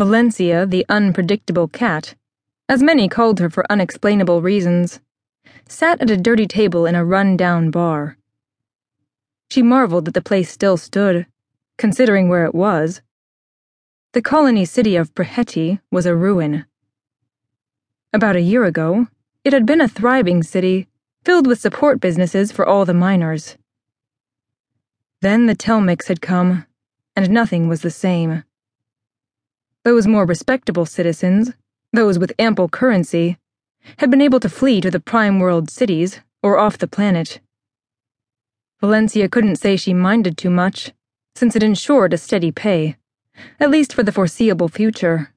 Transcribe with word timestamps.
Valencia, 0.00 0.64
the 0.64 0.86
unpredictable 0.88 1.68
cat, 1.68 2.14
as 2.70 2.82
many 2.82 3.06
called 3.06 3.38
her 3.38 3.50
for 3.50 3.70
unexplainable 3.70 4.40
reasons, 4.40 4.98
sat 5.68 6.00
at 6.00 6.08
a 6.08 6.16
dirty 6.16 6.46
table 6.46 6.86
in 6.86 6.94
a 6.94 7.04
run 7.04 7.36
down 7.36 7.70
bar. 7.70 8.16
She 9.50 9.62
marveled 9.62 10.06
that 10.06 10.14
the 10.14 10.22
place 10.22 10.50
still 10.50 10.78
stood, 10.78 11.26
considering 11.76 12.30
where 12.30 12.46
it 12.46 12.54
was. 12.54 13.02
The 14.12 14.22
colony 14.22 14.64
city 14.64 14.96
of 14.96 15.12
Praheti 15.12 15.80
was 15.92 16.06
a 16.06 16.16
ruin. 16.16 16.64
About 18.14 18.36
a 18.36 18.40
year 18.40 18.64
ago, 18.64 19.06
it 19.44 19.52
had 19.52 19.66
been 19.66 19.82
a 19.82 19.86
thriving 19.86 20.42
city 20.42 20.88
filled 21.26 21.46
with 21.46 21.60
support 21.60 22.00
businesses 22.00 22.50
for 22.50 22.66
all 22.66 22.86
the 22.86 22.94
miners. 22.94 23.58
Then 25.20 25.44
the 25.44 25.54
Telmix 25.54 26.08
had 26.08 26.22
come, 26.22 26.64
and 27.14 27.28
nothing 27.28 27.68
was 27.68 27.82
the 27.82 27.90
same. 27.90 28.44
Those 29.84 30.06
more 30.06 30.26
respectable 30.26 30.84
citizens, 30.84 31.52
those 31.92 32.18
with 32.18 32.32
ample 32.38 32.68
currency, 32.68 33.38
had 33.98 34.10
been 34.10 34.20
able 34.20 34.40
to 34.40 34.48
flee 34.48 34.80
to 34.82 34.90
the 34.90 35.00
prime 35.00 35.38
world 35.38 35.70
cities 35.70 36.20
or 36.42 36.58
off 36.58 36.76
the 36.76 36.86
planet. 36.86 37.40
Valencia 38.80 39.28
couldn't 39.28 39.56
say 39.56 39.76
she 39.76 39.94
minded 39.94 40.36
too 40.36 40.50
much, 40.50 40.92
since 41.34 41.56
it 41.56 41.62
ensured 41.62 42.12
a 42.12 42.18
steady 42.18 42.52
pay, 42.52 42.96
at 43.58 43.70
least 43.70 43.94
for 43.94 44.02
the 44.02 44.12
foreseeable 44.12 44.68
future. 44.68 45.32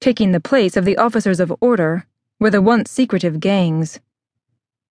Taking 0.00 0.32
the 0.32 0.40
place 0.40 0.76
of 0.76 0.84
the 0.84 0.98
officers 0.98 1.40
of 1.40 1.54
order 1.60 2.06
were 2.38 2.50
the 2.50 2.62
once 2.62 2.90
secretive 2.90 3.40
gangs. 3.40 4.00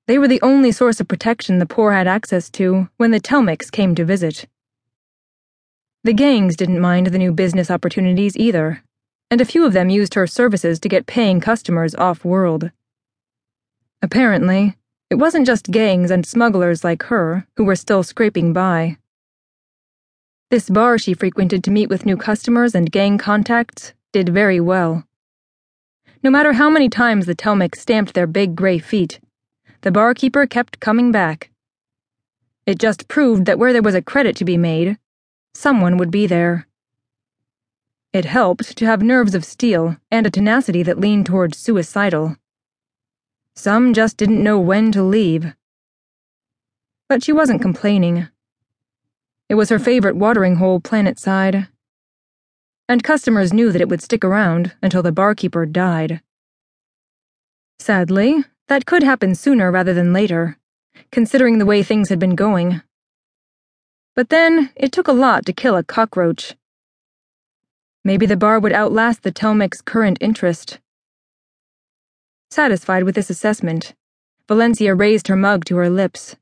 They 0.08 0.18
were 0.18 0.28
the 0.28 0.42
only 0.42 0.72
source 0.72 1.00
of 1.00 1.08
protection 1.08 1.60
the 1.60 1.66
poor 1.66 1.92
had 1.92 2.08
access 2.08 2.50
to 2.52 2.90
when 2.98 3.12
the 3.12 3.20
Telmix 3.20 3.72
came 3.72 3.94
to 3.94 4.06
visit. 4.06 4.48
The 6.08 6.14
gangs 6.14 6.56
didn't 6.56 6.80
mind 6.80 7.08
the 7.08 7.18
new 7.18 7.34
business 7.34 7.70
opportunities 7.70 8.38
either, 8.38 8.82
and 9.30 9.42
a 9.42 9.46
few 9.52 9.66
of 9.66 9.74
them 9.74 9.90
used 9.90 10.14
her 10.14 10.26
services 10.26 10.80
to 10.80 10.88
get 10.88 11.06
paying 11.06 11.42
customers 11.42 11.94
off 11.96 12.24
world. 12.24 12.72
Apparently, 14.02 14.78
it 15.10 15.16
wasn't 15.16 15.46
just 15.46 15.70
gangs 15.70 16.10
and 16.10 16.26
smugglers 16.26 16.82
like 16.82 17.04
her 17.12 17.46
who 17.58 17.66
were 17.66 17.76
still 17.76 18.04
scraping 18.04 18.54
by. 18.54 18.96
This 20.50 20.70
bar 20.70 20.98
she 20.98 21.14
frequented 21.14 21.62
to 21.66 21.72
meet 21.72 21.90
with 21.90 22.06
new 22.06 22.16
customers 22.16 22.74
and 22.74 22.90
gang 22.90 23.18
contacts 23.18 23.94
did 24.14 24.30
very 24.30 24.62
well. 24.62 25.04
No 26.24 26.30
matter 26.32 26.54
how 26.54 26.70
many 26.70 26.88
times 26.88 27.26
the 27.26 27.36
Telmix 27.36 27.80
stamped 27.80 28.14
their 28.14 28.28
big 28.28 28.56
gray 28.56 28.80
feet, 28.80 29.20
the 29.82 29.92
barkeeper 29.92 30.46
kept 30.46 30.80
coming 30.80 31.12
back. 31.12 31.50
It 32.66 32.80
just 32.80 33.10
proved 33.10 33.46
that 33.46 33.60
where 33.60 33.74
there 33.74 33.82
was 33.82 33.94
a 33.94 34.02
credit 34.02 34.38
to 34.38 34.46
be 34.46 34.56
made, 34.56 34.98
someone 35.58 35.98
would 35.98 36.12
be 36.12 36.28
there. 36.28 36.68
It 38.14 38.26
helped 38.26 38.78
to 38.78 38.86
have 38.86 39.02
nerves 39.02 39.34
of 39.34 39.44
steel 39.44 39.98
and 40.12 40.28
a 40.28 40.30
tenacity 40.30 40.84
that 40.84 41.00
leaned 41.00 41.26
toward 41.26 41.56
suicidal. 41.56 42.38
Some 43.56 43.96
just 43.96 44.18
didn't 44.18 44.44
know 44.44 44.60
when 44.60 44.92
to 44.92 45.02
leave. 45.02 45.56
But 47.10 47.24
she 47.24 47.34
wasn't 47.34 47.62
complaining. 47.62 48.28
It 49.50 49.56
was 49.56 49.70
her 49.70 49.80
favorite 49.80 50.16
watering 50.16 50.58
hole 50.58 50.80
planetside. 50.80 51.70
And 52.88 53.04
customers 53.04 53.52
knew 53.52 53.72
that 53.72 53.82
it 53.82 53.90
would 53.90 54.04
stick 54.04 54.24
around 54.24 54.74
until 54.84 55.02
the 55.02 55.12
barkeeper 55.12 55.66
died. 55.66 56.22
Sadly, 57.80 58.46
that 58.68 58.86
could 58.86 59.02
happen 59.02 59.34
sooner 59.34 59.72
rather 59.72 59.96
than 59.96 60.14
later, 60.14 60.60
considering 61.12 61.58
the 61.58 61.66
way 61.66 61.82
things 61.82 62.10
had 62.10 62.20
been 62.20 62.36
going. 62.36 62.84
But 64.18 64.30
then, 64.30 64.72
it 64.76 64.92
took 64.92 65.08
a 65.08 65.12
lot 65.12 65.46
to 65.46 65.54
kill 65.54 65.76
a 65.76 65.84
cockroach. 65.84 66.56
Maybe 68.04 68.26
the 68.26 68.36
bar 68.36 68.60
would 68.60 68.74
outlast 68.74 69.22
the 69.22 69.32
Telmix 69.32 69.86
current 69.86 70.18
interest. 70.20 70.80
Satisfied 72.50 73.04
with 73.04 73.14
this 73.14 73.30
assessment, 73.30 73.94
Valencia 74.48 74.96
raised 74.96 75.28
her 75.28 75.36
mug 75.36 75.66
to 75.66 75.76
her 75.76 75.88
lips. 75.88 76.36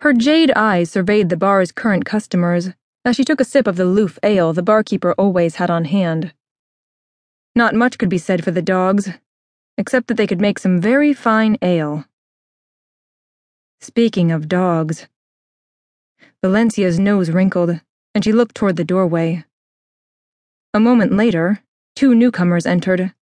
Her 0.00 0.12
jade 0.12 0.52
eyes 0.54 0.90
surveyed 0.90 1.30
the 1.30 1.38
bar's 1.38 1.72
current 1.72 2.04
customers 2.04 2.74
as 3.02 3.16
she 3.16 3.24
took 3.24 3.40
a 3.40 3.46
sip 3.46 3.66
of 3.66 3.76
the 3.76 3.86
loof 3.86 4.18
ale 4.22 4.52
the 4.52 4.62
barkeeper 4.62 5.14
always 5.14 5.54
had 5.54 5.70
on 5.70 5.86
hand. 5.86 6.34
Not 7.56 7.74
much 7.74 7.96
could 7.96 8.10
be 8.10 8.18
said 8.18 8.44
for 8.44 8.50
the 8.50 8.60
dogs, 8.60 9.08
except 9.78 10.06
that 10.08 10.18
they 10.18 10.26
could 10.26 10.40
make 10.40 10.58
some 10.58 10.82
very 10.82 11.14
fine 11.14 11.56
ale. 11.62 12.04
Speaking 13.80 14.30
of 14.30 14.48
dogs, 14.48 15.08
Valencia's 16.42 16.98
nose 16.98 17.30
wrinkled, 17.30 17.80
and 18.14 18.24
she 18.24 18.32
looked 18.32 18.54
toward 18.54 18.76
the 18.76 18.84
doorway. 18.84 19.44
A 20.74 20.80
moment 20.80 21.12
later, 21.12 21.62
two 21.94 22.14
newcomers 22.14 22.66
entered. 22.66 23.14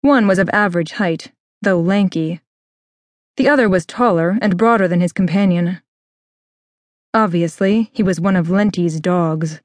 One 0.00 0.26
was 0.26 0.38
of 0.38 0.48
average 0.52 0.92
height, 0.92 1.32
though 1.62 1.80
lanky. 1.80 2.40
The 3.36 3.48
other 3.48 3.68
was 3.68 3.84
taller 3.84 4.38
and 4.40 4.56
broader 4.56 4.88
than 4.88 5.00
his 5.00 5.12
companion. 5.12 5.82
Obviously, 7.12 7.90
he 7.92 8.02
was 8.02 8.20
one 8.20 8.36
of 8.36 8.50
Lenti's 8.50 9.00
dogs. 9.00 9.60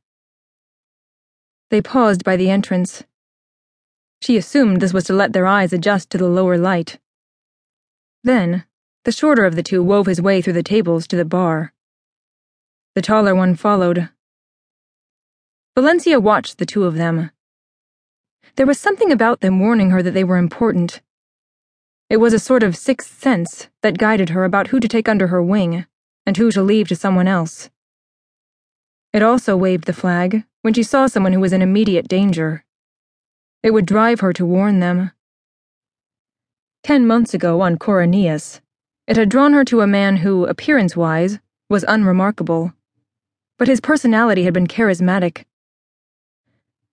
They 1.70 1.82
paused 1.82 2.24
by 2.24 2.36
the 2.36 2.50
entrance, 2.50 3.04
she 4.22 4.38
assumed 4.38 4.80
this 4.80 4.94
was 4.94 5.06
to 5.06 5.14
let 5.14 5.34
their 5.34 5.48
eyes 5.48 5.74
adjust 5.74 6.12
to 6.12 6.18
the 6.18 6.28
lower 6.28 6.56
light. 6.56 7.00
Then, 8.24 8.66
the 9.04 9.12
shorter 9.12 9.46
of 9.46 9.56
the 9.56 9.64
two 9.64 9.82
wove 9.82 10.06
his 10.06 10.22
way 10.22 10.42
through 10.42 10.54
the 10.54 10.62
tables 10.62 11.08
to 11.08 11.16
the 11.16 11.26
bar. 11.26 11.74
The 12.94 13.02
taller 13.02 13.34
one 13.34 13.56
followed. 13.56 14.10
Valencia 15.76 16.20
watched 16.20 16.58
the 16.58 16.66
two 16.66 16.84
of 16.84 16.96
them. 16.96 17.32
There 18.58 18.66
was 18.66 18.80
something 18.80 19.14
about 19.14 19.40
them 19.40 19.62
warning 19.62 19.92
her 19.92 20.04
that 20.04 20.12
they 20.12 20.26
were 20.26 20.38
important. 20.38 21.02
It 22.10 22.18
was 22.18 22.34
a 22.34 22.40
sort 22.40 22.64
of 22.64 22.76
sixth 22.76 23.18
sense 23.22 23.70
that 23.82 23.98
guided 23.98 24.32
her 24.32 24.44
about 24.44 24.68
who 24.68 24.82
to 24.82 24.90
take 24.90 25.08
under 25.08 25.28
her 25.28 25.42
wing 25.42 25.86
and 26.26 26.36
who 26.36 26.52
to 26.52 26.62
leave 26.62 26.90
to 26.90 26.96
someone 26.98 27.30
else. 27.30 27.70
It 29.14 29.24
also 29.24 29.56
waved 29.56 29.86
the 29.86 29.94
flag 29.94 30.44
when 30.62 30.74
she 30.74 30.84
saw 30.84 31.08
someone 31.08 31.32
who 31.32 31.40
was 31.40 31.54
in 31.54 31.62
immediate 31.62 32.10
danger. 32.10 32.66
It 33.64 33.72
would 33.72 33.86
drive 33.86 34.20
her 34.20 34.34
to 34.34 34.46
warn 34.46 34.82
them. 34.82 35.12
Ten 36.84 37.08
months 37.08 37.34
ago 37.34 37.62
on 37.62 37.78
Coronius, 37.78 38.60
it 39.08 39.16
had 39.16 39.30
drawn 39.30 39.54
her 39.54 39.64
to 39.64 39.80
a 39.80 39.88
man 39.88 40.18
who, 40.18 40.46
appearance 40.46 40.98
wise, 40.98 41.40
was 41.70 41.86
unremarkable. 41.88 42.74
But 43.62 43.68
his 43.68 43.80
personality 43.80 44.46
had 44.46 44.56
been 44.56 44.66
charismatic. 44.66 45.46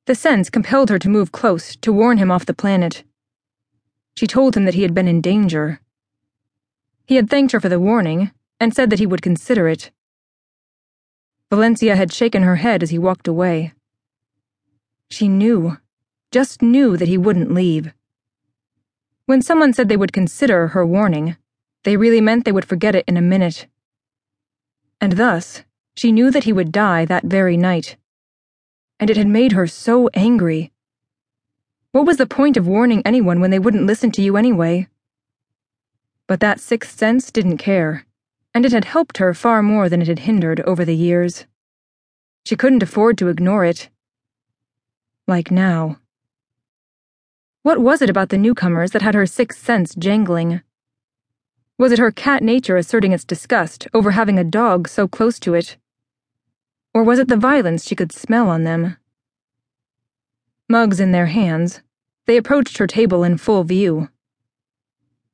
The 0.05 0.15
sense 0.15 0.51
compelled 0.51 0.91
her 0.91 0.99
to 0.99 1.09
move 1.09 1.33
close 1.33 1.75
to 1.77 1.95
warn 1.95 2.19
him 2.19 2.31
off 2.31 2.45
the 2.45 2.53
planet. 2.53 3.05
She 4.19 4.27
told 4.27 4.55
him 4.55 4.67
that 4.67 4.75
he 4.75 4.83
had 4.83 4.93
been 4.93 5.09
in 5.09 5.23
danger. 5.23 5.81
He 7.07 7.15
had 7.15 7.31
thanked 7.31 7.53
her 7.53 7.61
for 7.61 7.71
the 7.71 7.81
warning 7.81 8.33
and 8.61 8.75
said 8.75 8.91
that 8.91 8.99
he 8.99 9.07
would 9.07 9.23
consider 9.23 9.67
it. 9.67 9.91
Valencia 11.49 11.97
had 11.97 12.13
shaken 12.13 12.43
her 12.43 12.57
head 12.57 12.83
as 12.83 12.91
he 12.91 12.99
walked 12.99 13.27
away. 13.27 13.73
She 15.11 15.27
knew 15.27 15.79
just 16.31 16.61
knew 16.61 16.99
that 16.99 17.09
he 17.09 17.17
wouldn't 17.17 17.55
leave. 17.55 17.95
When 19.25 19.41
someone 19.41 19.73
said 19.73 19.89
they 19.89 19.97
would 19.97 20.13
consider 20.13 20.69
her 20.69 20.85
warning, 20.85 21.39
they 21.85 21.97
really 21.97 22.21
meant 22.21 22.45
they 22.45 22.53
would 22.53 22.69
forget 22.69 22.95
it 22.95 23.07
in 23.09 23.17
a 23.17 23.23
minute. 23.23 23.69
And 25.01 25.13
thus, 25.13 25.63
she 25.99 26.13
knew 26.13 26.31
that 26.31 26.45
he 26.45 26.53
would 26.53 26.71
die 26.71 27.05
that 27.05 27.25
very 27.25 27.57
night. 27.57 27.97
And 29.01 29.11
it 29.11 29.17
had 29.17 29.27
made 29.27 29.51
her 29.51 29.67
so 29.67 30.09
angry. 30.15 30.71
What 31.91 32.07
was 32.07 32.19
the 32.19 32.27
point 32.27 32.57
of 32.57 32.69
warning 32.69 33.03
anyone 33.05 33.41
when 33.41 33.51
they 33.51 33.59
wouldn't 33.59 33.87
listen 33.87 34.13
to 34.13 34.23
you 34.23 34.37
anyway? 34.37 34.87
But 36.29 36.39
that 36.39 36.61
sixth 36.61 36.97
sense 36.97 37.33
didn't 37.33 37.59
care, 37.59 38.07
and 38.55 38.65
it 38.65 38.71
had 38.71 38.85
helped 38.85 39.19
her 39.19 39.35
far 39.35 39.61
more 39.61 39.89
than 39.89 40.01
it 40.01 40.07
had 40.07 40.21
hindered 40.21 40.61
over 40.61 40.85
the 40.85 40.95
years. 40.95 41.47
She 42.47 42.55
couldn't 42.55 42.85
afford 42.85 43.19
to 43.19 43.27
ignore 43.27 43.65
it. 43.65 43.89
Like 45.27 45.51
now. 45.51 45.99
What 47.65 47.81
was 47.81 48.03
it 48.03 48.11
about 48.11 48.29
the 48.29 48.39
newcomers 48.39 48.93
that 48.93 49.03
had 49.03 49.17
her 49.17 49.27
sixth 49.27 49.65
sense 49.65 49.97
jangling? 49.97 50.63
Was 51.77 51.91
it 51.91 51.99
her 51.99 52.13
cat 52.13 52.41
nature 52.41 52.77
asserting 52.77 53.11
its 53.11 53.25
disgust 53.25 53.89
over 53.93 54.13
having 54.13 54.39
a 54.39 54.45
dog 54.45 54.87
so 54.87 55.09
close 55.09 55.41
to 55.41 55.55
it? 55.55 55.77
Or 56.99 57.05
was 57.05 57.21
it 57.21 57.29
the 57.29 57.37
violence 57.37 57.87
she 57.87 57.95
could 57.95 58.11
smell 58.11 58.49
on 58.49 58.65
them? 58.65 58.97
Mugs 60.69 60.99
in 60.99 61.13
their 61.13 61.27
hands, 61.27 61.81
they 62.27 62.37
approached 62.37 62.79
her 62.79 62.89
table 62.89 63.23
in 63.23 63.39
full 63.39 63.63
view. 63.63 64.09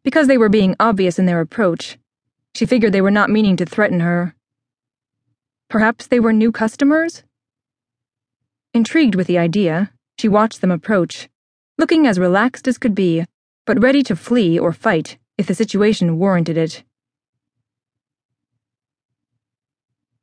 Because 0.03 0.27
they 0.27 0.37
were 0.37 0.51
being 0.51 0.77
obvious 0.79 1.19
in 1.19 1.25
their 1.25 1.41
approach, 1.41 1.97
she 2.55 2.67
figured 2.67 2.93
they 2.93 3.01
were 3.01 3.11
not 3.11 3.31
meaning 3.31 3.57
to 3.57 3.65
threaten 3.65 4.01
her. 4.01 4.35
Perhaps 5.71 6.07
they 6.07 6.21
were 6.21 6.35
new 6.35 6.53
customers? 6.53 7.23
Intrigued 8.75 9.15
with 9.15 9.27
the 9.27 9.39
idea, 9.39 9.91
she 10.19 10.29
watched 10.29 10.61
them 10.61 10.71
approach 10.71 11.31
looking 11.79 12.07
as 12.07 12.19
relaxed 12.19 12.69
as 12.69 12.77
could 12.77 12.95
be, 12.95 13.25
but 13.65 13.81
ready 13.81 14.03
to 14.03 14.15
flee 14.15 14.59
or 14.59 14.71
fight 14.71 15.17
if 15.39 15.47
the 15.47 15.55
situation 15.55 16.19
warranted 16.19 16.59
it. 16.59 16.85